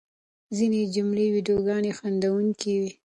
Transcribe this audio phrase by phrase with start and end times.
[0.57, 2.91] ځینې جعلي ویډیوګانې خندوونکې وي.